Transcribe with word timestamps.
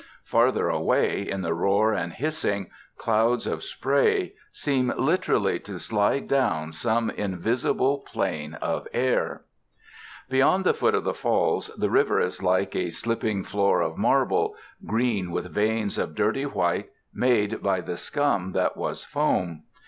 Farther 0.23 0.67
away, 0.67 1.29
in 1.29 1.43
the 1.43 1.53
roar 1.53 1.93
and 1.93 2.11
hissing, 2.11 2.71
clouds 2.97 3.45
of 3.45 3.61
spray 3.63 4.33
seem 4.51 4.91
literally 4.97 5.59
to 5.59 5.77
slide 5.77 6.27
down 6.27 6.71
some 6.71 7.11
invisible 7.11 7.99
plane 7.99 8.55
of 8.55 8.87
air. 8.95 9.43
Beyond 10.27 10.63
the 10.63 10.73
foot 10.73 10.95
of 10.95 11.03
the 11.03 11.13
Falls 11.13 11.67
the 11.77 11.91
river 11.91 12.19
is 12.19 12.41
like 12.41 12.75
a 12.75 12.89
slipping 12.89 13.43
floor 13.43 13.81
of 13.81 13.95
marble, 13.95 14.55
green 14.87 15.29
with 15.29 15.53
veins 15.53 15.99
of 15.99 16.15
dirty 16.15 16.47
white, 16.47 16.89
made 17.13 17.61
by 17.61 17.79
the 17.81 17.95
scum 17.95 18.53
that 18.53 18.75
was 18.75 19.03
foam. 19.03 19.65